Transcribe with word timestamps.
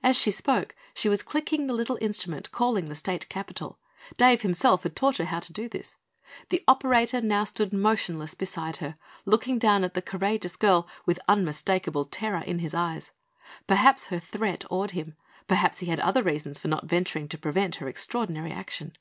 As 0.00 0.14
she 0.16 0.30
spoke 0.30 0.76
she 0.94 1.08
was 1.08 1.24
clicking 1.24 1.66
the 1.66 1.72
little 1.72 1.98
instrument, 2.00 2.52
calling 2.52 2.88
the 2.88 2.94
state 2.94 3.28
capitol. 3.28 3.80
Dave 4.16 4.42
himself 4.42 4.84
had 4.84 4.94
taught 4.94 5.16
her 5.16 5.24
how 5.24 5.40
to 5.40 5.52
do 5.52 5.68
this. 5.68 5.96
The 6.50 6.62
operator 6.68 7.20
now 7.20 7.42
stood 7.42 7.72
motionless 7.72 8.34
beside 8.34 8.76
her, 8.76 8.96
looking 9.24 9.58
down 9.58 9.82
at 9.82 9.94
the 9.94 10.02
courageous 10.02 10.54
girl 10.54 10.86
with 11.04 11.18
unmistakable 11.26 12.04
terror 12.04 12.44
in 12.46 12.60
his 12.60 12.74
eyes. 12.74 13.10
Perhaps 13.66 14.06
her 14.06 14.20
threat 14.20 14.64
awed 14.70 14.92
him; 14.92 15.16
perhaps 15.48 15.78
he 15.80 15.86
had 15.86 15.98
other 15.98 16.22
reasons 16.22 16.60
for 16.60 16.68
not 16.68 16.86
venturing 16.86 17.26
to 17.26 17.36
prevent 17.36 17.74
her 17.74 17.88
extraordinary 17.88 18.52
action. 18.52 18.96